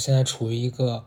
[0.00, 1.04] 现在处于一个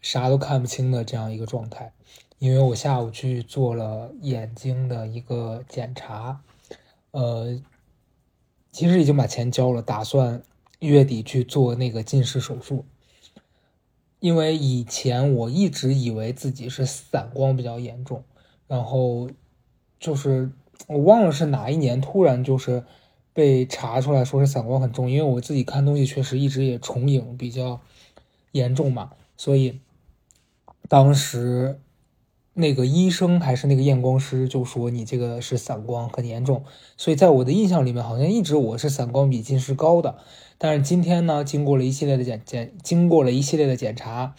[0.00, 1.92] 啥都看不清的这样一个状态，
[2.38, 6.40] 因为我下午去做了眼睛的一个检查，
[7.10, 7.60] 呃，
[8.70, 10.42] 其实已经把钱交了，打算
[10.78, 12.84] 月底去做那个近视手术。
[14.20, 18.24] 因为以前我一直以为自己是散光比较严重，
[18.66, 19.30] 然后
[20.00, 20.50] 就是
[20.88, 22.84] 我忘了是哪一年突然就是
[23.32, 27.80] 被查出来说是散光很重，因为我自己看东西确实一直也重影比较
[28.52, 29.80] 严重嘛，所以
[30.88, 31.80] 当时
[32.54, 36.64] 那个医生还是那个验光师就说你这个是散光很严重，
[36.96, 40.18] 所以在我的印象里面好像一直我是散光比近视高的。
[40.60, 44.34] 但是今天呢，经过了一系列的检检，经过了一系列的检查，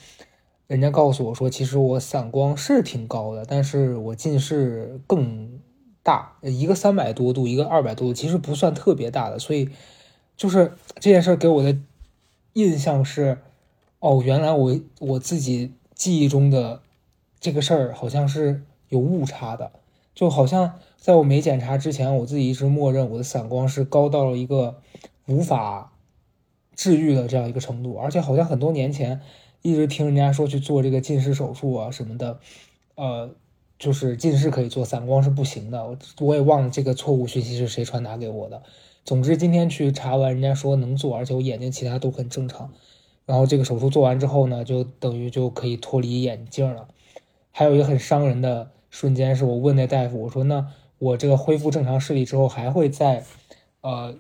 [0.68, 5.62] 人家告诉我说，其实我散光是挺高的，但是我近视更
[6.04, 9.40] 大，一个三百多度，一个二百多度，其实不算特别大的。
[9.40, 9.70] 所以，
[10.36, 11.78] 就是这件事给我的
[12.52, 13.38] 印象是，
[14.00, 16.82] 哦，原来我我自己记忆中的
[17.40, 19.72] 这个事儿好像是有误差的，
[20.14, 24.82] 就好像在我没检查之前，我自己一直默认我的散光是高到了一个
[25.28, 25.94] 无法。
[26.76, 29.20] 治愈的这样一个程度，而且好像很多年前
[29.62, 32.40] 一直听人家说去做这个近视手术啊什么的，
[32.96, 33.32] 呃，
[33.78, 35.86] 就是近视可以做，散光是不行的。
[35.86, 38.64] 我我也忘了这个错误讯息是谁传达给我的。
[39.04, 42.72] 总之今天去查完，人家说能做，而且我眼睛其他都很正常。
[43.30, 46.88] 然后这个手术做完之后呢，就等于就可以脱离眼镜了。
[47.52, 50.66] 还有一个很伤人的瞬间，是我问那大夫，我说那
[50.98, 53.24] 我这个恢复正常视力之后还会再
[53.82, 54.16] 呃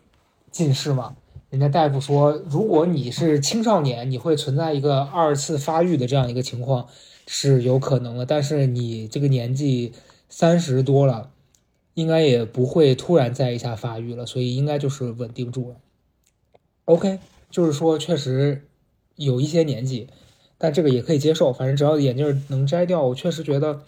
[0.52, 1.16] 近视吗？
[1.50, 6.88] 人家大夫说，如果你是青少年，你会存在一个二次发育的这样一个情况
[7.26, 9.94] 是有可能的，但是你这个年纪
[10.30, 11.31] 三十多了，
[11.96, 15.78] 应该也不会突然再一下发育了，所以应该就是稳定住了。
[16.86, 17.18] OK，
[17.50, 18.69] 就是说确实
[19.19, 20.07] 有一些年纪，
[20.57, 23.81] 但这个也可以接受，反正只要眼镜能摘掉，我确实觉得，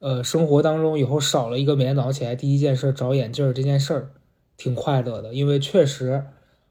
[0.00, 4.10] 呃，生活当中以后少了一个每天早上起来第一件事找眼镜这件事儿，
[4.56, 6.24] 挺快乐的，因为确实。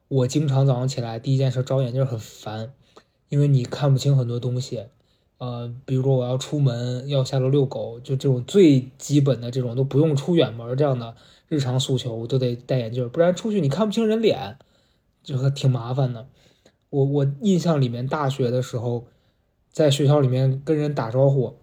[0.10, 2.72] 我经常早上起来第一件事找眼镜很烦，
[3.30, 4.84] 因为你看不清很多东西，
[5.40, 11.16] 呃，比如说我要出门要下楼遛狗，就这种最基本的这种都不用出远门这样的
[11.48, 14.58] 日常诉求，我都得戴眼镜，不然出去你看不清人脸，
[15.24, 16.28] 就挺麻烦的。
[16.94, 19.08] 我我印象里面大学的时候，
[19.72, 21.56] 在学校里面跟人打招呼，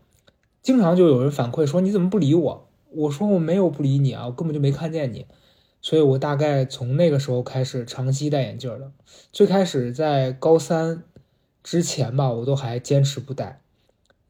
[0.61, 2.69] 经常就有人反馈说你怎么不理我？
[2.91, 5.27] 我说我没有不理你啊，我根本就没看见你。
[5.81, 8.91] 所以我大概从那个时候开始长期戴眼镜的。
[9.33, 11.05] 最开始在高三
[11.63, 13.63] 之前吧，我都还坚持不戴，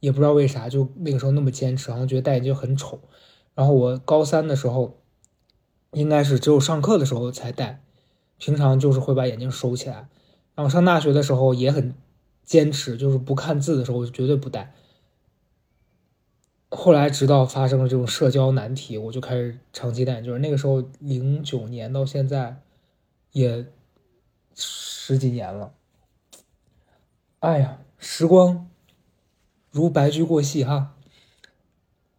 [0.01, 3.01] 也不知道为啥，就那个时候那么坚持，好像觉得戴眼镜很丑。
[3.55, 4.99] 然后我高三的时候，
[5.93, 7.83] 应该是只有上课的时候才戴，
[8.37, 10.11] 平常就是会把眼镜收起来。
[10.61, 11.95] 然后上大学的时候也很
[12.45, 14.75] 坚持，就是不看字的时候我绝对不戴。
[16.69, 20.39] 后来，直到发生了这种社交难题，我就开始长期戴眼镜。
[20.43, 22.61] 那个时候，零九年到现在，
[23.33, 23.65] 也
[24.55, 25.73] 十几年了。
[27.39, 28.69] 哎呀，时光
[29.71, 30.95] 如白驹过隙哈。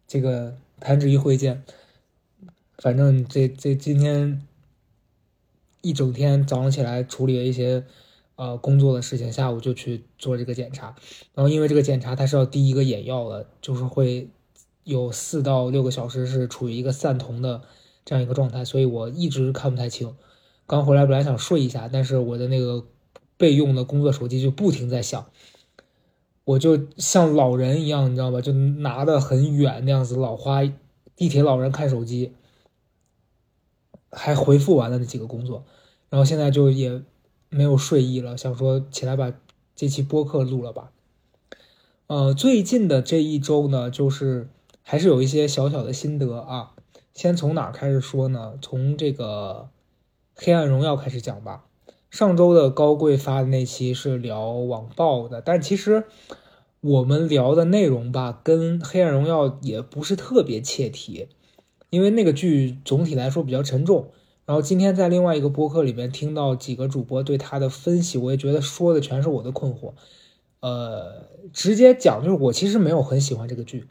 [0.08, 1.62] 这个弹指一挥间，
[2.76, 4.44] 反正这这今天
[5.80, 7.86] 一整天早上起来处理了一些
[8.36, 10.94] 呃工作的事情，下午就去做这个检查。
[11.34, 14.28] 然后因为这个检查它是要滴一个眼药的，就是会。
[14.84, 17.62] 有四到六个小时是处于一个散瞳的
[18.04, 20.16] 这样一个状态，所以我一直看不太清。
[20.66, 22.84] 刚回来本来想睡一下，但是我的那个
[23.36, 25.30] 备用的工作手机就不停在响，
[26.42, 28.40] 我就像老人一样，你知道吧？
[28.40, 30.64] 就拿的很远那样子，老花
[31.14, 32.32] 地铁老人看手机，
[34.10, 35.64] 还回复完了那几个工作，
[36.10, 37.00] 然后现在就也
[37.52, 39.32] 没有睡意了，想说起来把
[39.76, 40.90] 这期播客录了吧。
[42.08, 44.48] 呃，最近的这一周呢，就是。
[44.84, 46.74] 还是有一些小小的心得啊，
[47.14, 48.54] 先从哪开始说呢？
[48.60, 49.68] 从这个
[50.44, 51.66] 《黑暗荣耀》开始讲吧。
[52.10, 56.02] 上周的高贵发的那期是聊网暴的，但其实
[56.80, 61.28] 我们聊的内容吧，跟《黑暗荣耀》也不是特别切题，
[61.90, 64.10] 因为那个剧总体来说比较沉重。
[64.44, 69.92] 然后今天在另外一个播客里面听到几个主播对他的分析，我也觉得说的全是我的困惑。
[70.60, 73.86] 呃，直接讲就是我其实没有很喜欢这个剧。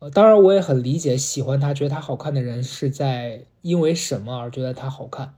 [0.00, 5.34] 呃当然，我也很理解喜欢他、觉得他好看的人是在因为什么而觉得他好看。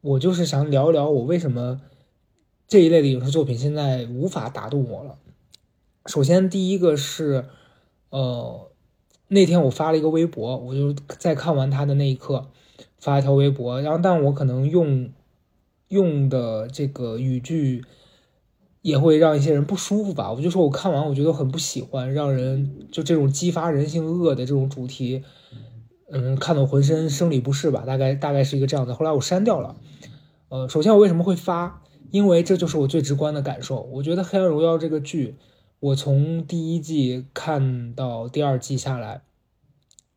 [0.00, 1.80] 我就是想聊一聊我为什么
[2.66, 5.18] 这一类的影视作品现在无法打动我了。
[6.06, 7.46] 首先，第一个是，
[8.10, 8.70] 呃，
[9.28, 12.48] 那天我发了一个微博，我就在看完他的那一刻
[12.98, 15.10] 发一条微博，然后但我可能用
[15.88, 17.84] 用的这个语句
[18.82, 20.32] 也会让一些人不舒服吧。
[20.32, 25.22] 我就说我看完我觉得很不喜欢，让人就这种激发人性恶的这种主题，
[26.10, 27.84] 嗯，看得浑身生理不适吧。
[27.86, 28.94] 大概大概是一个这样的。
[28.94, 29.76] 后来我删掉了。
[30.48, 31.82] 呃，首先我为什么会发？
[32.10, 33.82] 因为这就是我最直观的感受。
[33.92, 35.36] 我觉得《黑暗荣耀》这个剧，
[35.78, 39.20] 我从第一季看到第二季下来，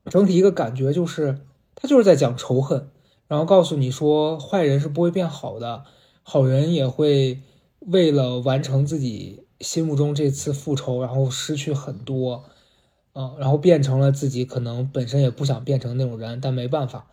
[0.06, 1.40] 整体一个感觉就是，
[1.76, 2.90] 他就是在讲仇恨，
[3.28, 5.84] 然后告诉你说，坏人是不会变好的，
[6.24, 7.40] 好人也会
[7.80, 12.44] 为了完成自己心目中这次复仇，然后失去很多，
[13.14, 17.08] 嗯，然后变成了自己可能本身也不想变成那种人，但没办法，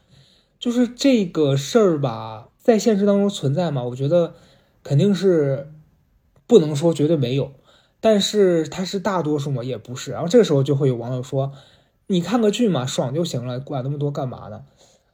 [0.58, 3.82] 就是这个事儿吧，在现实当中存在吗？
[3.84, 4.34] 我觉得。
[4.84, 5.70] 肯定是
[6.46, 7.52] 不能说绝对没有，
[8.00, 9.62] 但是它是大多数吗？
[9.62, 10.12] 也不是。
[10.12, 11.52] 然后这个时候就会有网友说
[12.08, 14.64] ：“你看个剧嘛，爽就行了，管那么多干嘛呢？”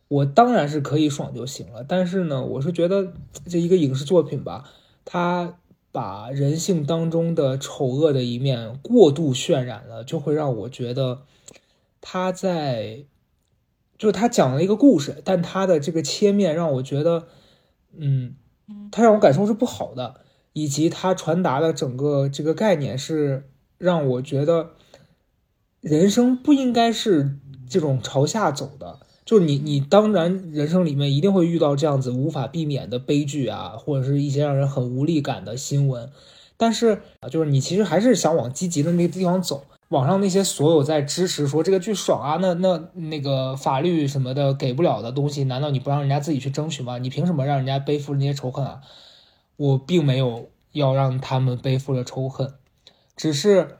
[0.08, 3.12] 我当然是可以爽就行了，但是呢，我是觉得
[3.46, 4.64] 这一个影视作品吧，
[5.05, 5.58] 它
[5.93, 11.23] 把人性当中的丑恶的一面过度渲染了，就会让我觉得
[12.00, 13.05] 他在
[13.99, 17.26] 就是他讲了一个故事，但他的这个切面让我觉得，
[17.96, 18.37] 嗯。
[18.91, 20.23] 他让我感受是不好的，
[20.55, 24.70] 以及他传达的整个这个概念是让我觉得
[25.85, 27.37] 人生不应该是
[27.69, 29.01] 这种朝下走的。
[29.27, 36.11] 就是你，你当然人生里面一定会遇到这样子无法避免的悲剧啊，或者是一些让人很无力感的新闻，
[36.57, 39.65] 但是啊，就是你其实还是想往积极的那个地方走。
[39.89, 46.97] 网上那些所有在支持说这个剧爽啊，那那那个法律什么的给不了的东西，难道你不让人家自己去争取吗？
[46.99, 48.81] 你凭什么让人家背负那些仇恨啊？
[49.57, 52.53] 我并没有要让他们背负了仇恨，
[53.17, 53.77] 只是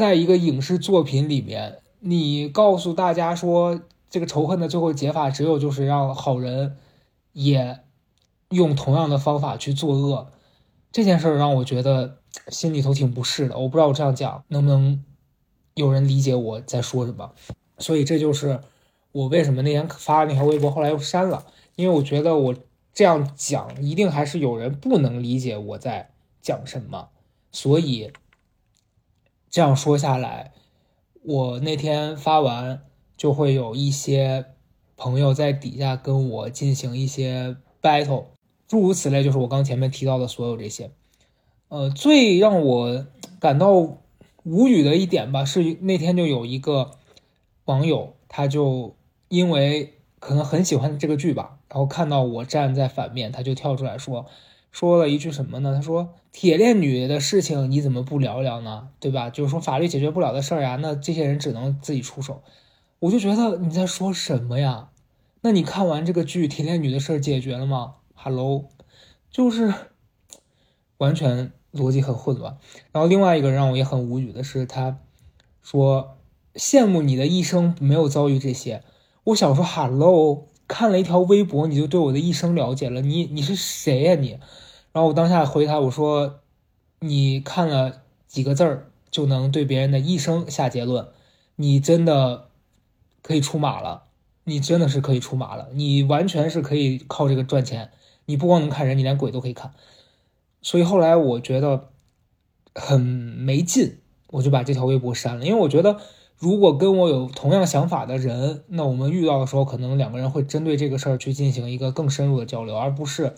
[0.00, 6.78] 在一个影视作品里面，你告诉大家说这个仇恨的最后解法只有就是让好人
[7.32, 7.80] 也
[8.48, 10.32] 用同样的方法去作恶，
[10.90, 12.16] 这件事儿让我觉得
[12.48, 13.58] 心里头挺不适的。
[13.58, 15.04] 我不知道我这样讲能不能。
[15.74, 17.32] 有人理解我在说什么，
[17.78, 18.60] 所以这就是
[19.12, 21.46] 我为什么那天发那条微博，后来又删了。
[21.76, 22.54] 因为我觉得我
[22.92, 26.10] 这样讲，一定还是有人不能理解我在
[26.42, 27.08] 讲什么。
[27.52, 28.12] 所以
[29.50, 30.52] 这样说下来，
[31.22, 32.80] 我那天发完，
[33.16, 34.46] 就会有一些
[34.96, 38.26] 朋友在底下跟我进行一些 battle，
[38.66, 40.90] 诸如此类，就是我刚前面提到的所有这些。
[41.68, 43.06] 呃，最让我
[43.38, 43.98] 感到。
[44.42, 46.92] 无语的一点吧，是那天就有一个
[47.66, 48.96] 网友，他就
[49.28, 54.24] 因为可能很喜欢这个剧吧，然后看到我站在反面，他就跳出来说，
[54.70, 55.74] 说了一句什么呢？
[55.74, 58.88] 他说：“铁链女的事情你怎么不聊聊呢？
[59.00, 59.30] 对吧？
[59.30, 62.42] 就是说法律解决不了的事儿呀，那这些人只能自己出手。”
[63.00, 64.90] 我就觉得你在说什么呀？
[65.40, 68.68] 那你看完这个剧，铁链女的事儿解决了吗？Hello，
[69.30, 69.72] 就是
[70.98, 71.52] 完全。
[71.72, 72.58] 逻辑很混乱，
[72.90, 74.98] 然后另外一个让我也很无语的是，他
[75.62, 76.16] 说
[76.56, 78.82] 羡慕你的一生没有遭遇这些。
[79.22, 84.38] 我想说，Hello，看了一条微博你就对我的一生了解了，你你是谁呀你？
[84.92, 86.38] 然后我当下回他我说，
[87.00, 91.08] 你看了几个字儿就能对别人的一生下结论，
[91.56, 92.46] 你真的
[93.20, 94.04] 可以出马了，
[94.44, 97.90] 你真的是可以出马了，你完全是可以靠这个赚钱，
[98.26, 99.72] 你不光能看人，你连鬼都可以看。
[100.62, 101.88] 所以后来我觉得
[102.76, 103.98] 很没劲，
[104.28, 105.44] 我就把这条微博删了。
[105.44, 106.00] 因为我觉得，
[106.40, 113.34] 如果跟我有同样想法的人，那我们遇到的时候，可能两个人会针对这个事儿去进行一个更深入的交流，而不是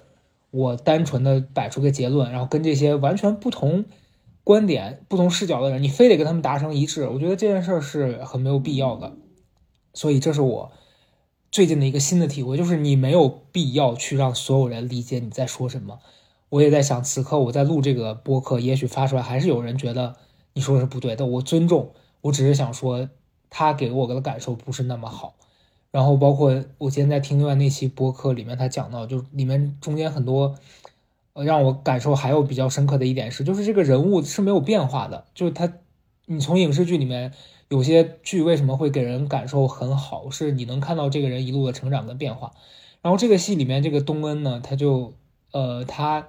[0.52, 3.84] 我单纯的摆出个结论，然后跟这些完全不同
[4.44, 7.08] 观点、不同视角的人，你非得跟他们达成一致。
[7.08, 9.14] 我觉得这件事儿是很没有必要的。
[9.94, 10.70] 所以这是我
[11.50, 15.98] 最近的一个新的体会，就是你没有必要去让所有人理解你在说什么。
[16.50, 20.14] 我也在想，此刻我在录这个播客，也许发出来还是有人觉得
[20.52, 21.26] 你说的是不对的。
[21.26, 21.90] 我尊重，
[22.22, 23.08] 我只是想说，
[23.50, 25.34] 他给我的感受不是那么好。
[25.90, 30.54] 然后包括我今天在听另外那期播客里面，他讲到，就里面中间很多，
[31.34, 35.26] 呃，让我感受还有比较深刻的一点是，就是这个人物是没有变化的。
[35.34, 35.70] 就是他，
[36.24, 37.32] 你从影视剧里面
[37.68, 42.52] 有些剧为什么会给人感受很好，是你能看到这个人一路的成长跟变化。
[43.02, 45.12] 然后这个戏里面这个东恩呢，他就，
[45.50, 46.28] 呃，他。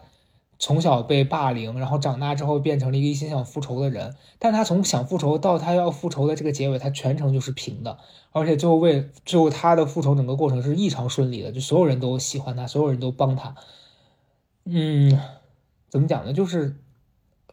[0.63, 4.15] 从小被霸凌，然后长大之后变成了一个一心想复仇的人。
[4.39, 7.97] 但他从想复仇到他要复仇的这个结尾，他全程就是平的，
[8.31, 13.55] 而且最后为最后他的复仇整个过程是异常顺利的，就所有人都喜欢他，所有人都帮他。
[14.63, 15.19] 嗯，
[15.89, 16.31] 怎么讲呢？
[16.31, 16.77] 就是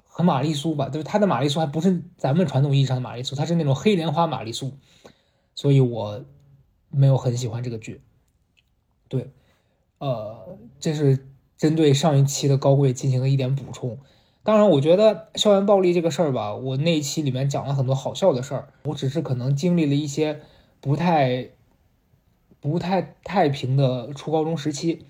[0.07, 4.75] 很玛丽苏吧，就是他的玛丽苏还不是咱们传统意义上的玛丽苏，他是那种黑莲花玛丽苏，
[5.57, 6.25] 所以我
[6.91, 8.03] 没有很喜欢这个剧。
[9.09, 9.33] 对，
[9.99, 11.27] 呃，这是。
[11.61, 13.99] 针对上一期的高贵进行了一点补充，
[14.43, 20.41] 当然，我觉得校园暴力这个事儿吧，我那一期里面讲了很多好笑的事儿，我只是可能经历了一些
[20.81, 21.51] 不太
[22.61, 25.05] 不太太平的初高中时期，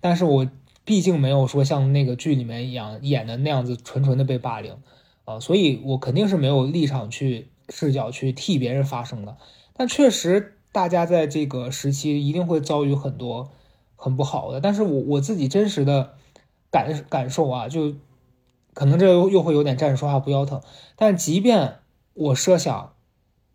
[0.00, 0.50] 但是我
[0.84, 4.76] 毕竟没有说像那个剧里面一样演的那样子纯纯的被霸凌
[5.24, 9.36] 啊，所以我肯定是没有立场去视角去替别人发声的。
[9.74, 13.52] 但确实，大家在这个时期一定会遭遇很多
[14.02, 14.60] 很不好的。
[14.60, 16.14] 但是我我自己真实的
[16.70, 17.94] 感感受啊，就
[18.74, 20.60] 可能这又又会有点站着说话不腰疼。
[20.96, 21.76] 但即便
[22.14, 22.94] 我设想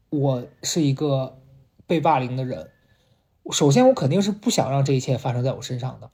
[0.09, 1.37] 我是一个
[1.85, 2.69] 被霸凌的人，
[3.51, 6.09] 首先我肯定是不想让这一切发生在我身上的。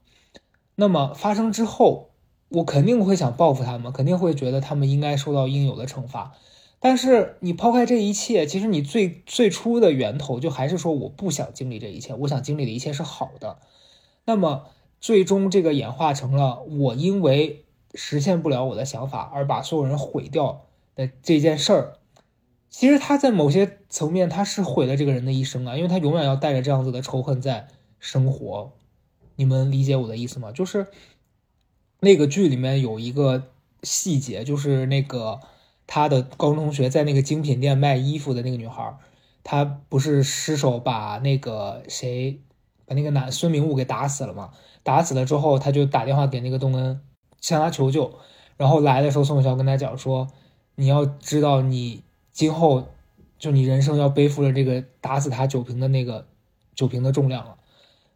[0.76, 2.10] 那么发生之后，
[2.50, 6.34] 我肯定会想报复他们，肯定会觉得他们应该受到应有的惩罚。
[6.80, 13.60] 但是你抛开这一切，其实你最最初的源头就还是说我不想经历这一切，我想经历的一切是好的。
[14.26, 14.68] 那么
[15.00, 20.66] 最终这个演化成了我因为实现不了我的想法而把所有人毁掉
[20.96, 21.98] 的这件事儿。
[22.70, 27.68] 其实他在某些层面他是毁了这个人的一生啊，因为他永远要带着这样子的仇恨在
[28.00, 28.72] 生活。
[29.36, 30.52] 你们理解我的意思吗？
[30.52, 30.88] 就是
[32.00, 33.44] 那个剧里面有一个
[33.84, 35.40] 细节，就是那个。
[35.86, 38.98] 他的高中同学在那个精品店卖衣服的那个女孩，
[39.44, 42.40] 她不是失手把那个谁，
[42.94, 44.52] 那个男孙明悟给打死了嘛？
[44.84, 47.02] 打死了之后，他就打电话给那个东恩，
[47.42, 48.14] 向他求救。
[48.58, 50.28] 然后来的时候，宋晓跟他讲说
[50.76, 52.88] ：“你要知道，你今后
[53.38, 56.28] 就你人生要背负了这个打死他酒瓶的那个
[56.76, 57.58] 酒瓶的重量了。”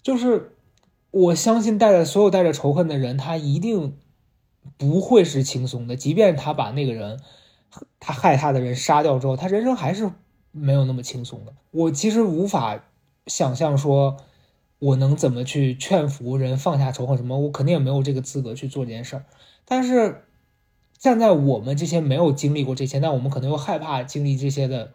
[0.04, 0.56] 就是
[1.12, 3.98] 我相信带着所有带着仇恨的人，他一定
[4.78, 7.20] 不会是轻松的，即便他把那个人。
[8.00, 10.10] 他害他的人杀掉之后，他人生还是
[10.52, 11.54] 没有那么轻松的。
[11.72, 12.82] 我其实无法
[13.28, 14.18] 想象说，
[14.80, 19.26] 我能怎么去劝服人放下仇恨什么，我肯定也没有这个资格去做这件事儿。
[19.66, 20.24] 但是
[20.98, 24.94] 站在我们这些没有经历过这些，但我们可能又害怕经历这些的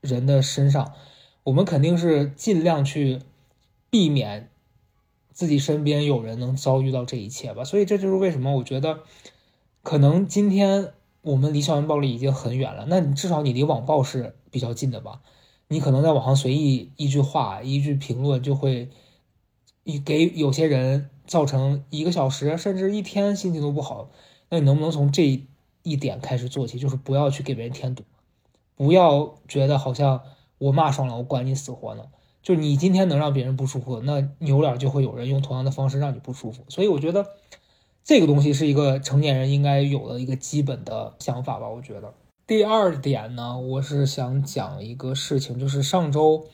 [0.00, 0.92] 人的身上，
[1.44, 3.20] 我们肯定是尽量去
[3.90, 4.50] 避免
[5.32, 7.64] 自己身边有人能遭遇到这一切吧。
[7.64, 9.00] 所以这就是为什么我觉得，
[9.82, 10.92] 可能今天。
[11.24, 15.22] 我们离校园暴力已经很远了，那你至少你离网暴是比较近的吧？
[15.68, 18.90] 你可能在网上随意一句话、一句评论，就会
[19.84, 24.08] 你给有些人造成一个小时甚至一天心情都不好。
[24.48, 25.42] 那你能不能从这
[25.82, 26.78] 一点开始做起？
[26.78, 28.04] 就是不要去给别人添堵，
[28.76, 30.22] 不要觉得好像
[30.58, 32.04] 我骂爽了，我管你死活呢。
[32.42, 36.64] 就你今天能让别人不舒服，那扭脸就会有人用同样的方式让你不舒服。
[36.68, 37.26] 所以我觉得。
[38.04, 42.12] 这个东西是一个成年人应该有的一个基本的想法吧，我觉得。
[42.48, 46.48] 第二点呢，我是想讲一个事情，就是上周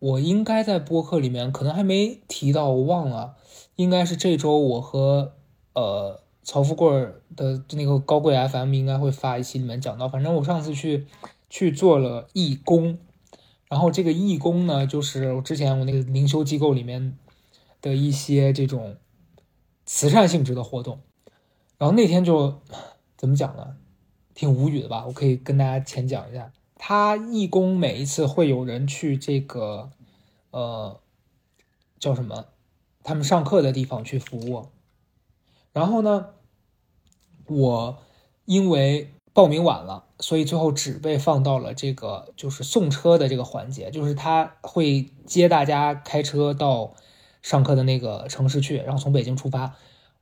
[0.00, 3.36] 我应该在播客里面可能还没提到，我忘了，
[3.76, 5.34] 应该是这周我和
[5.74, 6.90] 呃曹富贵
[7.36, 11.06] 的那个高贵 FM 应该会发一期里面讲到，反正我上次去
[11.48, 12.98] 去做了义工，
[13.68, 17.16] 然后这个义工呢，就是我之前我那个灵修机构里面
[17.80, 18.96] 的一些这种。
[19.92, 21.00] 慈善性质的活动，
[21.76, 22.60] 然后那天就
[23.18, 23.74] 怎么讲呢？
[24.34, 25.04] 挺无语的吧？
[25.04, 26.52] 我可以跟大家浅讲一下。
[26.82, 29.90] 他义工每一次会有人去这个，
[30.50, 30.98] 呃，
[31.98, 32.46] 叫什么？
[33.04, 34.68] 他们上课的地方去服务。
[35.74, 36.30] 然后呢，
[37.46, 37.98] 我
[38.46, 46.94] 因为报名晚了，所以最后只被放到了这个就是送车的这个环节，就是他会接大家开车到。
[47.42, 49.74] 上课的那个城市去，然后从北京出发，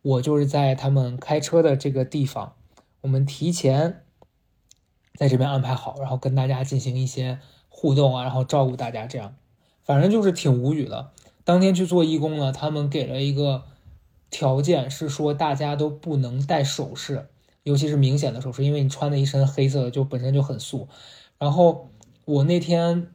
[0.02, 2.54] 我就是在他们开车的这个地方，
[3.00, 4.04] 我们提前
[5.18, 9.34] 在这边安排好，然后跟大家进行一些互动啊，然后照顾大家，这样，
[9.82, 11.10] 反正就是挺无语的。
[11.42, 13.64] 当天去做义工呢，他们给了一个
[14.30, 17.26] 条件，是说大家都不能戴首饰，
[17.64, 20.86] 尤其是明显的首饰，因为你穿的一身黑色的就本身就很素。
[21.38, 21.90] 然后
[22.24, 23.08] 我那天。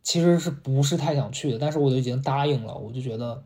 [0.00, 3.44] 其实是不是太想去的，但是我都已经答应了，我就觉得，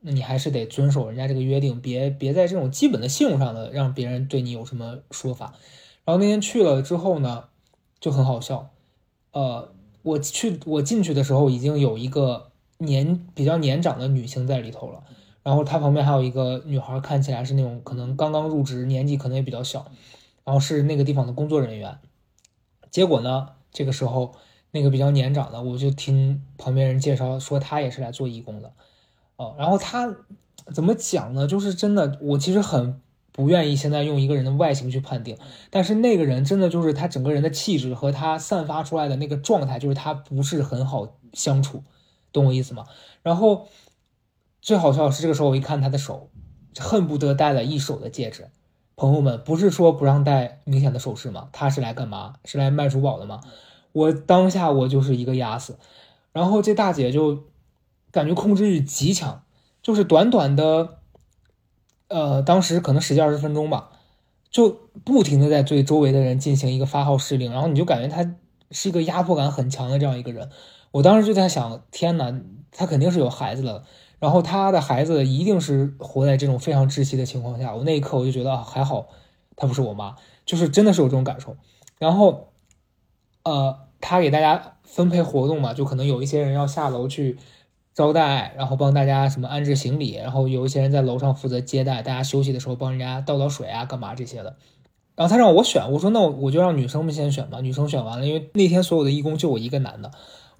[0.00, 5.54] 那你还是得遵守人家这个约定，别别在这种基本的信用上的让别人对你有什么说法。
[6.04, 7.44] 然后那天去了之后呢，
[8.00, 8.70] 就很好笑，
[9.32, 15.02] 呃，我去我进去的时候已经有一个年比较年长的女性在里头了，
[15.42, 19.86] 然后她旁边还有一个女孩，看起来是那种可能刚刚入职，年纪可能也比较小，
[20.44, 21.98] 然后是那个地方的工作人员。
[22.90, 24.34] 结果呢，这个时候。
[24.72, 28.72] 那个比较年长的，我就听旁边人介绍说她也是来做义工的，
[29.34, 30.14] 哦，然后她
[30.72, 31.44] 怎么讲呢？
[31.48, 33.00] 就是真的，我其实很
[33.32, 35.36] 不愿意现在用一个人的外形去判定，
[35.70, 41.84] 但是那个人真的就是他整个人的气质和他散发出来的那个状态，就是他不是很好相处，
[42.32, 42.86] 懂我意思吗？
[43.22, 43.68] 然后
[44.60, 46.30] 最好笑是这个时候我一看他的手，
[46.78, 48.48] 恨不得戴了一手的戒指。
[48.96, 51.48] 朋友们，不是说不让戴明显的首饰吗？
[51.52, 52.34] 他是来干嘛？
[52.44, 53.40] 是来卖珠宝的吗？
[53.92, 55.78] 我当下我就是一个压死，
[56.32, 57.44] 然后这大姐就
[58.12, 59.42] 感觉控制欲极强，
[59.82, 60.99] 就是短短的，
[62.10, 63.90] 呃，当时可能十几二十分钟吧，
[64.50, 64.68] 就
[65.04, 68.34] 不停的在对周围的人进行一个发号施令，然后你就感觉他
[68.70, 70.50] 是一个压迫感很强的这样一个人。
[70.90, 72.38] 我当时就在想，天呐，
[72.70, 73.84] 他肯定是有孩子了，
[74.18, 77.74] 然后他的孩子一定是活在这种非常窒息的情况下。
[77.74, 79.06] 我那一刻我就觉得啊，还好
[79.56, 81.56] 她不是我妈，就是真的是有这种感受，
[81.98, 82.48] 然后。
[83.42, 87.38] 呃，他给大家分配活动嘛，就可能有一些人要下楼去
[88.00, 94.56] 招待，然后帮大家什么安置行李，然后有一些人在楼上负责接待，大家休息的时候帮人家倒倒水啊，干嘛这些的。
[95.16, 97.60] 然后他让我选，我说那我就让女生们先选吧。
[97.60, 100.10] 女生选完了，因为那天所有的义工就我一个男的，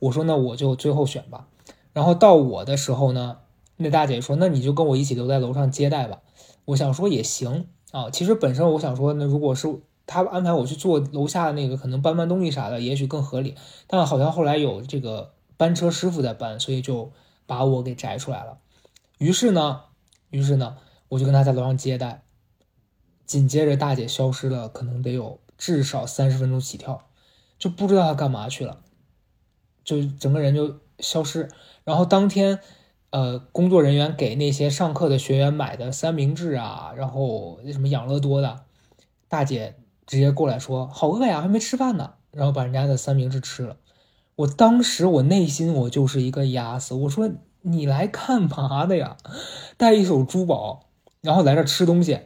[0.01, 1.47] 我说那我就最后选吧。
[1.95, 3.39] 然后到我的时候呢，
[3.79, 6.19] 那大姐说那你就跟我一起留在楼上接待吧。
[6.67, 9.81] 我想说也行啊，其实本身我想说那如果是。
[10.13, 13.55] 他安排我去做楼下的那个，可能搬搬东西啥的，也许更合理。
[13.87, 17.13] 但好像后来有这个搬车师傅在搬，所以就
[17.51, 18.61] 把我给摘出来了。
[19.19, 19.87] 于是呢，
[20.31, 20.77] 于是呢，
[21.09, 22.23] 我就跟他在楼上接待。
[23.27, 27.09] 紧接着，大姐消失了，可能得有至少三十分钟起跳，
[27.59, 28.83] 就不知道她干嘛去了，
[29.83, 31.49] 就整个人就消失。
[31.83, 32.61] 然后当天，
[33.11, 38.65] 呃，工作人员给那些上课的学员买的三明治啊，然后那什么养乐多的，
[39.29, 39.77] 大姐。
[40.07, 43.77] 直接过来说好饿呀，还没吃饭呢，然后把人家的三明治吃了。
[44.41, 47.31] 我当时我内心我就是一个压死，我说
[47.63, 49.17] 你来干嘛的呀？
[49.77, 50.87] 带一手珠宝，
[51.21, 52.21] 然后来这吃东西，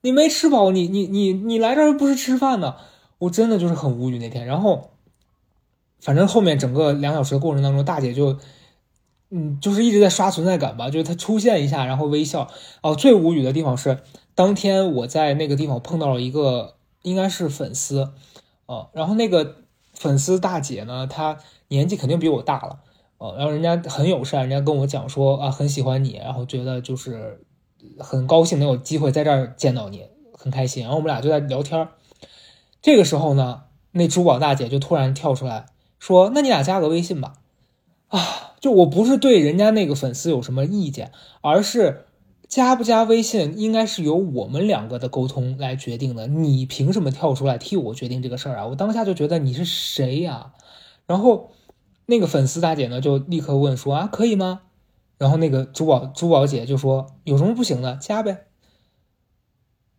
[0.00, 2.76] 你没吃饱，你你你你来这儿不是吃饭呢？
[3.18, 4.46] 我真的就是很无语那天。
[4.46, 4.90] 然后，
[6.00, 8.38] 反正后面整个两小时的过程当中，大姐就
[9.30, 12.48] 嗯，就是一直在刷存在感吧，就是她出现一下，然后微笑。
[12.82, 14.00] 哦，最无语的地方是
[14.34, 16.76] 当天我在那个地方碰到了一个。
[17.02, 18.12] 应该是粉丝，
[18.66, 19.61] 哦，然后那个
[20.02, 21.38] 粉丝大姐呢，她
[21.68, 22.80] 年纪肯定比我大了，
[23.18, 27.44] 哦，然后人家很友善，人家跟我讲说啊，很喜欢你，然后觉得就是
[28.00, 30.82] 很高兴能有机会在这儿见到你，很开心。
[30.82, 31.86] 然后我们俩就在聊天
[32.80, 33.62] 这个时候呢，
[33.92, 35.66] 那珠宝大姐就突然跳出来
[36.00, 37.34] 说：“那你俩加个微信吧。”
[38.10, 41.12] 啊，就我不是对人家那个粉丝有什么意见，
[41.42, 42.06] 而是。
[42.52, 48.66] 加不加微信应该是由我们两个的沟通来决定的，你凭什么跳出来替我决定这个事儿啊？
[48.66, 50.52] 我当下就觉得你是谁呀？
[51.06, 51.52] 然后
[52.04, 54.60] 那个粉丝大姐呢就立刻问说啊可以吗？
[55.16, 58.48] 然后那个珠宝珠宝姐就说有什么不行的加呗。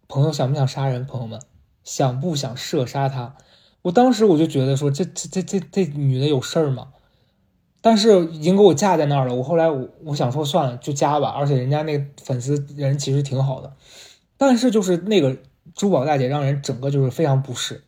[0.07, 1.07] 朋友想不想杀人？
[1.07, 1.41] 朋友们
[1.83, 3.35] 想不想射杀他？
[3.81, 6.89] 我当时我就觉得说这这这这这女的有事儿吗？
[7.85, 13.73] 但是已经给我架在那儿了，我后来我我想说算了就加吧，而且人家那个粉丝人其实挺好的，
[14.37, 15.35] 但是就是那个
[15.75, 17.83] 珠宝大姐让人整个就是非常不适。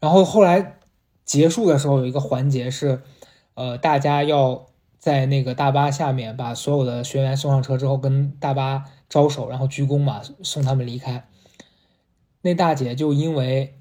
[0.00, 0.80] 然后后来
[1.24, 3.00] 结束的时候有一个环节是，
[3.54, 4.66] 呃，大家要
[4.98, 11.26] 在那个大巴下面把所有的学员送上车之后，跟大巴招手，然后鞠躬嘛，送他们离开。
[12.42, 13.78] 那大姐就因为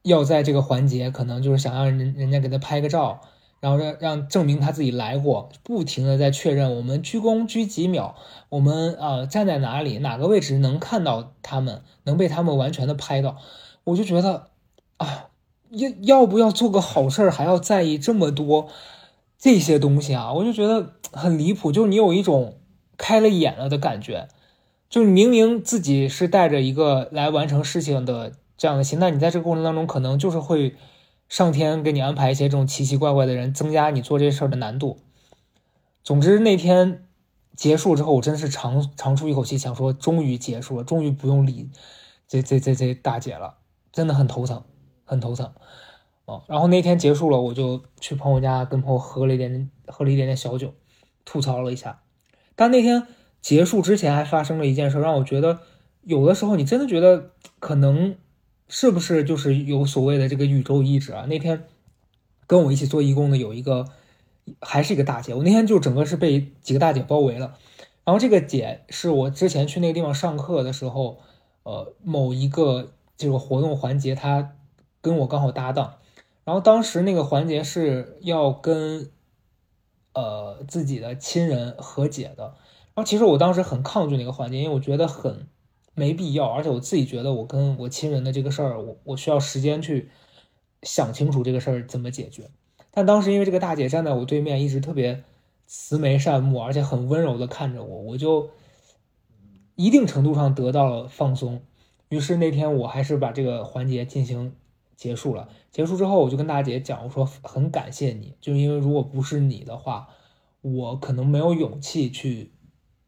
[0.00, 3.20] 要在这个环节，可能就是想让人人家给她拍个照。
[3.64, 8.14] 然后让让证明他自己来过，不停的在确认我们鞠躬鞠几秒，
[8.50, 13.38] 我们啊站在哪里哪个位置能看到他们，能被他们完全的拍到，
[13.84, 14.48] 我就觉得
[14.98, 15.28] 啊
[15.70, 18.68] 要要不要做个好事儿还要在意这么多
[19.38, 22.58] 这些东西啊，我就觉得很离谱，就是你有一种
[22.98, 24.28] 开了眼了的感觉，
[24.90, 30.74] 就明明自己是带着一个来完成事情的这样的心，但你在这个过程当中可能就是会。
[31.28, 35.00] 上天给你安排一些这种奇奇怪怪的人，增加你做这事儿的难度。
[36.02, 37.06] 总之那天
[37.56, 41.70] 结束之后，我真的是长长出一口气，想说终于结束了，终于不用理
[42.28, 43.56] 这这这这大姐了，
[43.90, 44.62] 真的很头疼，
[45.04, 45.52] 很头疼。
[46.26, 50.74] 哦，然后那天结束了，我就去朋友家跟朋友喝了一点点，喝了一点点小酒，
[51.24, 52.02] 吐槽了一下。
[52.54, 53.06] 但那天
[53.40, 55.60] 结束之前还发生了一件事，让我觉得
[56.02, 58.16] 有的时候你真的觉得可能。
[58.68, 61.26] 是不是就是有所谓的这个宇宙意志啊？
[61.28, 61.64] 那天
[62.46, 63.86] 跟我一起做义工的有一个，
[64.60, 65.34] 还是一个大姐。
[65.34, 67.58] 我那天就整个是被几个大姐包围了。
[68.04, 71.20] 然后这个姐是我之前去那个地方上课的时候，
[71.62, 74.52] 呃，某一个这个活动环节，她
[75.00, 75.96] 跟我刚好搭档。
[76.44, 79.10] 然后当时那个环节是要跟
[80.14, 82.54] 呃自己的亲人和解的。
[82.94, 85.46] 然后其实我当时很抗拒那个环节，因为我觉得很。
[85.94, 90.10] 没必要，而且我自己觉得，我跟我亲人的这个事儿，我我需要时间去
[90.82, 92.50] 想清楚这个事儿怎么解决。
[92.90, 95.24] 但当时因为这个大姐站在我对面，一直特别
[95.66, 98.50] 慈眉善目，而且很温柔的看着我，我就
[99.76, 101.62] 一定程度上得到了放松。
[102.08, 104.54] 于是那天我还是把这个环节进行
[104.96, 105.48] 结束了。
[105.72, 110.08] 结束之后，我就跟大姐讲，我说很感谢你，就是因为如果不是你的话，
[110.60, 112.52] 我可能没有勇气去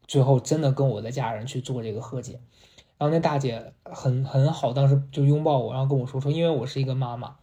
[0.05, 2.41] 最后真的跟我的家人去做这个和解。
[2.97, 7.35] 然后那大姐很很好，当时就拥抱我，然后跟我说说，因为我是一个妈妈，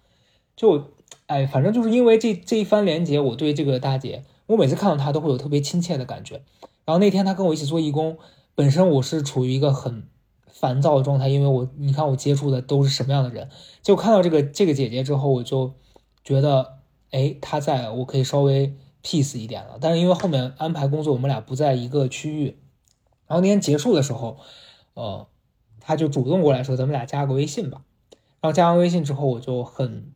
[0.56, 0.90] 就
[1.26, 6.42] 哎，反正就是因为这这一番连接，我对这个大姐，我每次看到她都会有特别亲切的感觉。
[6.84, 8.18] 然后那天她跟我一起做义工，
[8.56, 10.08] 本身我是处于一个很
[10.48, 13.48] 烦躁的状态，因为我你看我接触的都是什么样的人，
[13.80, 15.72] 就看到这个这个姐姐之后，我就
[16.24, 16.78] 觉得
[17.12, 19.78] 哎，她在我可以稍微 peace 一点了。
[19.80, 22.58] 但是因为后面安排工作，我们俩不在一个区域，
[23.28, 24.38] 然后那天结束的时候，
[24.94, 25.28] 呃。
[25.86, 27.82] 他就主动过来说：“咱们俩加个微信吧。”
[28.40, 30.12] 然后加完微信之后，我就很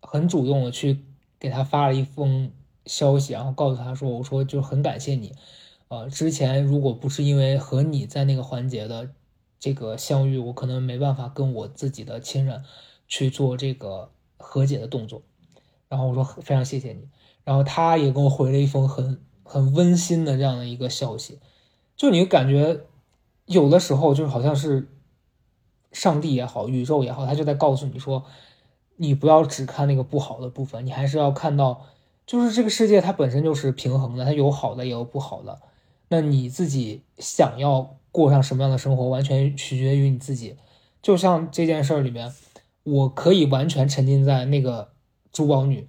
[0.00, 1.04] 很主动的去
[1.38, 2.50] 给他发了一封
[2.86, 5.34] 消息，然后告诉他说：“我说就很感谢你，
[5.88, 9.10] 呃，之前如果不是因为和你在那个环节的
[9.60, 12.64] 这个相遇，我可能没办法跟我自己的亲人
[13.06, 15.20] 去做这个和解的动作。”
[15.90, 17.08] 然后我说：“非常谢谢你。”
[17.44, 21.38] 然后他也给我回了一封很很温馨的这样的一个消息，
[21.96, 22.80] 就你感觉。
[23.46, 24.88] 有的时候就是好像是
[25.92, 28.24] 上帝也好，宇宙也好，他就在告诉你说，
[28.96, 31.86] 你不要只看那个不好的部分，你还是要看到，
[32.26, 35.60] 就是这个世界它本身就是平衡的，它有好的也有不好的。
[36.08, 40.56] 那你自己想要过上什么样的生活，完全取决于你自己。
[41.00, 42.32] 就像这件事儿里面，
[42.82, 44.90] 我可以完全沉浸在那个
[45.32, 45.88] 珠宝女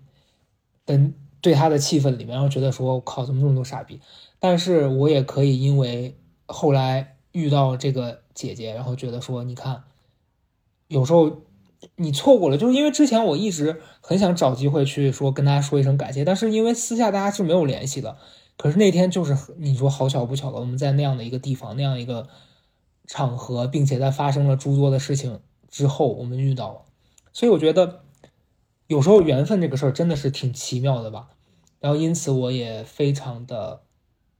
[0.85, 3.99] 的对她的气氛里面，然后觉得说，我靠，怎么这么多傻逼？
[4.39, 7.15] 但是我也可以因为后来。
[7.37, 9.83] 遇到这个姐姐，然后觉得说，你看，
[10.87, 11.43] 有时候
[11.95, 18.17] 你错过了，就是因为之前我一直很想找机会去说跟大家说一声感谢，但是因为私下大家是没有联系的。
[18.57, 22.27] 可是那天就是你说好巧不巧的，我们在那样的一个地方，那样一个
[23.05, 26.81] 场合，并且在发生了诸多的事情之后，我们遇到了。
[27.31, 28.01] 所以我觉得
[28.87, 31.27] 有时候缘分这个事儿真的是挺奇妙的吧。
[31.79, 33.81] 然后因此我也非常的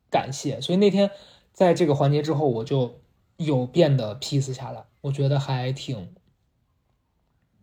[0.10, 0.60] 感谢。
[0.60, 1.12] 所以那天。
[1.58, 3.00] 在这个环节之后，我就
[3.38, 6.14] 有变得 peace 下来，我觉得还挺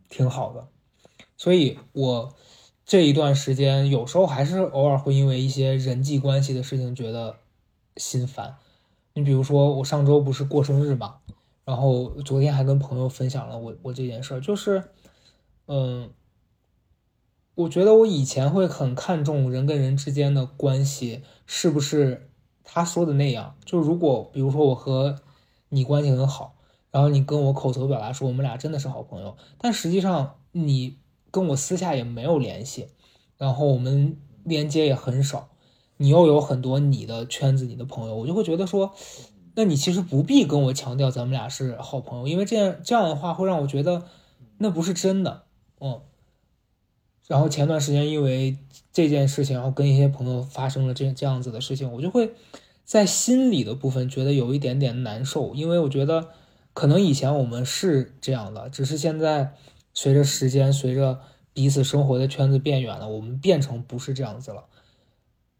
[0.09, 0.66] 挺好的。
[1.37, 2.35] 所以，我
[2.85, 7.37] 这一段时间有时候还是偶尔会因为一些人际关系的事情觉得
[7.96, 8.57] 心烦。
[9.12, 11.20] 你比如说，我上周不是过生日嘛，
[11.64, 14.90] 然后昨天还跟朋友分享了我我这件事儿，就是，
[15.66, 16.11] 嗯，
[17.54, 22.28] 我觉得我以前会很看重人跟人之间的关系是不是。
[22.64, 25.16] 他说的那样，就如果比如说我和
[25.68, 26.57] 你关系很好，
[26.90, 30.98] 然后你跟我口头表达说我们俩真的是好朋友，但实际上你
[31.31, 32.88] 跟我私下也没有联系，
[33.37, 35.50] 然后我们连接也很少，
[35.98, 38.92] 你又有很多你的圈子、你的朋友，我就会觉得说，
[39.55, 44.05] 那你其实不必跟我强调咱们俩是好朋友，因为这样这样的话会让我觉得
[44.59, 45.44] 那不是真的，
[45.81, 46.00] 嗯。
[47.26, 48.58] 然后前段时间因为
[48.92, 52.34] 这件事情，然后跟一些朋友发生了这这样子的事情，我就会
[52.84, 56.28] 在心里的部分觉得有一点点难受，因为我觉得
[56.74, 59.54] 可能以前我们是这样的，只是现在
[59.94, 61.20] 随着时间，随着
[61.54, 64.64] 彼此生活的圈子变远了，我们变成不是这样子了。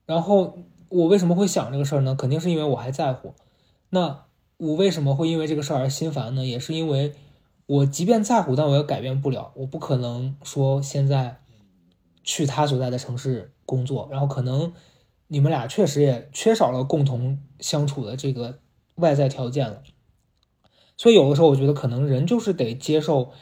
[0.05, 0.59] 然后
[0.91, 2.15] 我为什么会想这个事儿呢？
[2.15, 3.33] 肯定是因为我还在乎。
[3.89, 4.25] 那
[4.59, 6.45] 我为什么会因为这个事儿而心烦呢？
[6.45, 7.15] 也是因为
[7.65, 11.39] 我即便在乎，但我也改变不了，我不可能说现在。
[12.25, 14.73] 去他所在的城市工作，然后可能
[15.29, 18.59] 你们俩确实也缺少了共同相处的这个
[18.97, 19.83] 外在条件了，
[20.97, 23.33] 所以有的时候我觉得可能人就是得接受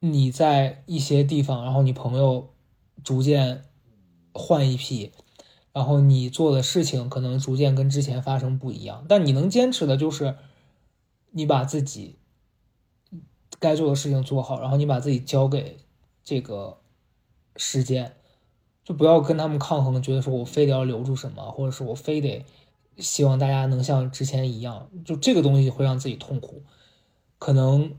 [0.00, 2.54] 你在一些地方，然后你朋友
[3.04, 3.64] 逐渐
[4.32, 5.12] 换一批，
[5.74, 10.36] 然后你做的事情可能逐渐跟之前发生不一样，但你能坚持的就是
[11.32, 12.18] 你把自己
[13.58, 15.76] 该做的事情做好，然后你把自己交给
[16.24, 16.78] 这个。
[17.56, 18.16] 时间，
[18.84, 22.44] 就不要跟他们抗衡，觉得说我非得要留住什么，或者是我非得
[22.98, 26.62] 希望大家能像之前一样，就这个东西会让自己痛苦。
[27.38, 27.94] 可能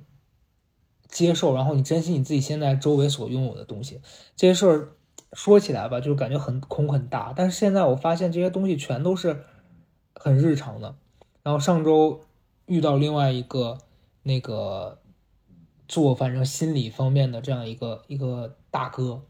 [1.07, 4.01] 接受，然后你珍惜你自己现在周围所拥有的东西。
[4.35, 4.95] 这些事儿
[5.33, 9.43] 说起来吧，就感觉很空很大，但是现在我发现这些东西全都是
[10.15, 10.95] 很日常的。
[11.43, 12.21] 然后上周
[12.65, 13.77] 遇到另外一个
[14.23, 14.99] 那个
[15.87, 19.21] 做反正心理方面的这样一个一个大哥。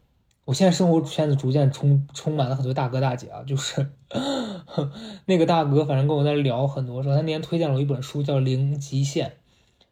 [0.48, 3.86] 我现在生活圈子逐渐充充满了很多大哥大姐啊，就是
[5.26, 9.26] 那个大哥，反正跟我在聊很多时候，他那天推荐了我一本书，叫《零极限》，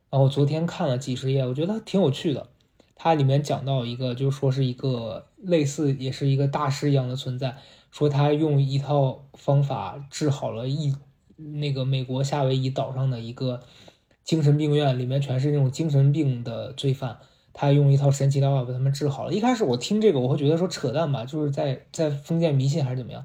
[0.08, 2.48] 然后我昨天看了几十页，我觉得挺有趣的。
[2.94, 7.58] 它里面讲到一个，就说是一个类似也是一个大师一样的存在，
[7.90, 10.94] 说他用一套方法治好了一
[11.36, 13.60] 那个美国夏威夷岛上的一个
[14.24, 17.18] 精神病院，里面全是那种精神病的罪犯，
[17.58, 19.32] 他用一套神奇疗法把他们治好了。
[19.32, 23.24] 一开始我听这个，我会觉得说扯淡吧，就是在在封建迷信还是怎么样？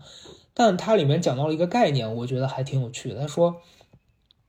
[0.53, 3.19] 但它里面讲到了一个概念，我觉得还挺有趣的。
[3.19, 3.57] 他说，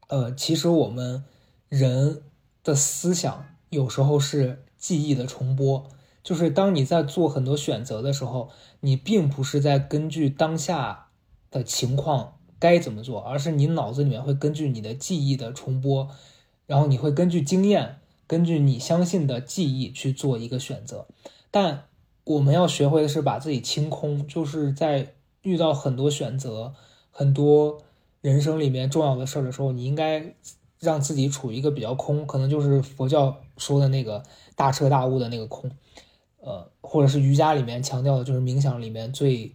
[0.06, 1.24] 呃，其实我们
[1.68, 2.22] 人
[2.62, 5.88] 的思想有时候是记忆的重播。
[6.22, 11.08] 就是当你在做很多选择的时候，你并不是在根据当下
[11.50, 16.08] 的情况该怎么做，而是你脑子里面会根据你的记忆的重播，
[16.66, 17.98] 然后你会根据经验，
[18.32, 21.06] 根据你相信的记忆去做一个选择。
[21.50, 21.84] 但
[22.24, 26.72] 我们要学会的是把自己清空，就是在遇到很多选择、
[27.10, 27.82] 很多
[28.22, 30.34] 人生里面重要的事儿的时候，你应该
[30.80, 34.22] 让自己处于一个比较空，可能就是佛教说的那个
[34.56, 35.70] 大彻大悟的那个空。
[36.40, 39.54] 呃，或者是瑜伽里面强调的，就是冥想里面最，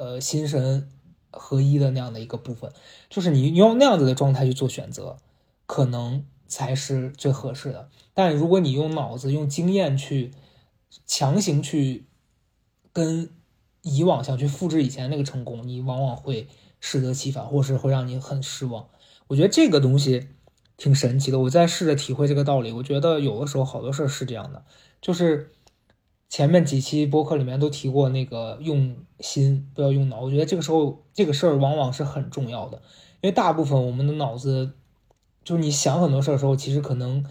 [0.00, 0.88] 呃，心神
[1.30, 2.72] 合一的那样的一个部分，
[3.08, 5.18] 就是你用那样子的状态去做选择，
[5.66, 7.88] 可能才是最合适的。
[8.12, 10.32] 但如果你用脑子、用经验去
[11.06, 12.06] 强行去
[12.92, 13.30] 跟
[13.80, 16.46] 以往想去复制以前那个成功，你往往会
[16.78, 18.88] 适得其反，或是会让你很失望。
[19.28, 20.28] 我觉得这个东西
[20.76, 22.70] 挺神奇的，我在试着体会这个道理。
[22.72, 24.64] 我觉得有的时候好多事儿是这样的，
[25.00, 25.52] 就是。
[26.32, 32.78] 前面几期播客里面都提过那个用心不要用脑，我觉得这个时候这个事儿往往是很重要的，
[33.20, 34.72] 因为大部分我们的脑子，
[35.44, 37.24] 就是你想很多事儿的时候，其实可能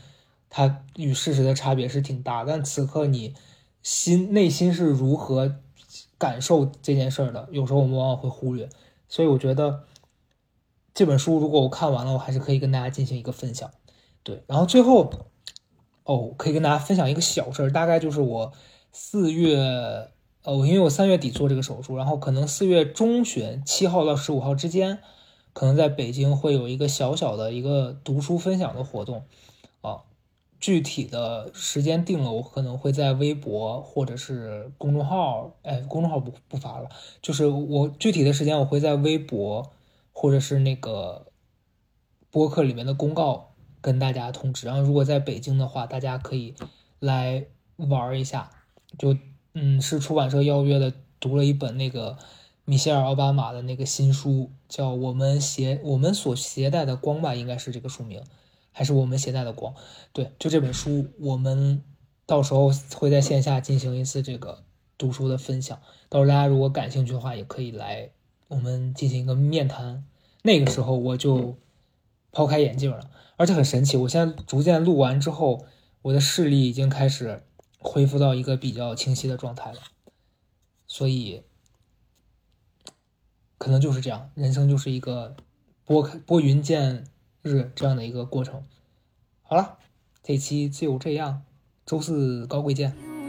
[0.50, 3.34] 它与事实的差别是挺大，但此刻你
[3.84, 5.56] 心内心是如何
[6.18, 8.70] 感受这件事儿的，有时候我们往往会忽略，
[9.08, 9.84] 所以我觉得
[10.94, 13.72] 这本书如果我看完了，我还是可以跟大家进行一个分享，
[14.24, 15.12] 对，然后最后
[16.04, 18.52] 哦，可以跟大家分享一个小事儿，大概就是我。
[18.94, 19.56] 四月，
[20.44, 25.00] 呃，我因为我三月底做这个手术，然后可能四月中旬，七号到十五号之间，
[25.54, 29.24] 可能在北京会有一个小小的一个读书分享的活动，
[29.82, 30.04] 啊，
[30.60, 36.90] 具体的时间定了，我可能会在微博或者是公众号，哎，公众号不不发了，
[37.22, 39.72] 就是我具体的时间我会在微博
[40.12, 41.28] 或者是那个
[42.30, 46.56] 播客里面的公告跟大家通知，然后如果在北京的话，大家可以
[47.00, 47.46] 来
[47.78, 48.52] 玩一下。
[48.98, 49.16] 就
[49.54, 52.18] 嗯，是出版社邀约的，读了一本那个
[52.72, 58.24] 米歇尔奥巴马的那个新书，叫《我们携我们所携带的光》吧，应该是这个书名，
[58.72, 59.76] 还是我们携带的光？
[60.14, 61.84] 对，就这本书，我们
[62.26, 64.64] 到时候会在线下进行一次这个
[64.98, 68.12] 读书的分享，到时候大家如果感兴趣的话，也可以来
[68.48, 70.06] 我们进行一个面谈。
[70.44, 71.58] 那个时候我就
[72.32, 75.66] 抛开眼镜了，而且很神奇，我现在逐渐录完之后，
[76.04, 77.44] 我的视力已经开始。
[77.84, 79.80] 恢复到一个比较清晰的状态了，
[80.86, 81.42] 所以
[83.62, 85.36] 可能就是这样，人生就是一个
[85.86, 87.04] 拨开拨云见
[87.44, 88.64] 日这样的一个过程。
[89.44, 89.78] 好了，
[90.24, 91.44] 这期就这样，
[91.86, 93.21] 周四高贵见。